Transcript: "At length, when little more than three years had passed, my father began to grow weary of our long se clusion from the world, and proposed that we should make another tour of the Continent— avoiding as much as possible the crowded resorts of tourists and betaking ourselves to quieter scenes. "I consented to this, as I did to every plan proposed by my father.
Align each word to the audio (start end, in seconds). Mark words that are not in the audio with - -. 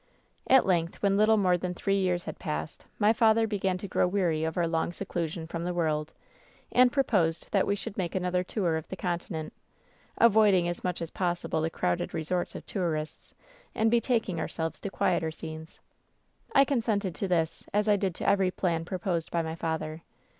"At 0.49 0.65
length, 0.65 1.03
when 1.03 1.15
little 1.15 1.37
more 1.37 1.59
than 1.59 1.75
three 1.75 1.99
years 1.99 2.23
had 2.23 2.39
passed, 2.39 2.85
my 2.97 3.13
father 3.13 3.45
began 3.45 3.77
to 3.77 3.87
grow 3.87 4.07
weary 4.07 4.43
of 4.43 4.57
our 4.57 4.65
long 4.65 4.91
se 4.91 5.05
clusion 5.05 5.45
from 5.47 5.63
the 5.63 5.75
world, 5.75 6.11
and 6.71 6.91
proposed 6.91 7.49
that 7.51 7.67
we 7.67 7.75
should 7.75 7.99
make 7.99 8.15
another 8.15 8.43
tour 8.43 8.77
of 8.77 8.87
the 8.87 8.95
Continent— 8.95 9.53
avoiding 10.27 10.67
as 10.67 10.83
much 10.83 11.03
as 11.03 11.11
possible 11.11 11.61
the 11.61 11.69
crowded 11.69 12.15
resorts 12.15 12.55
of 12.55 12.65
tourists 12.65 13.35
and 13.75 13.91
betaking 13.91 14.39
ourselves 14.39 14.79
to 14.79 14.89
quieter 14.89 15.29
scenes. 15.29 15.79
"I 16.55 16.65
consented 16.65 17.13
to 17.13 17.27
this, 17.27 17.65
as 17.71 17.87
I 17.87 17.95
did 17.95 18.15
to 18.15 18.27
every 18.27 18.49
plan 18.49 18.85
proposed 18.85 19.29
by 19.29 19.43
my 19.43 19.53
father. 19.53 20.01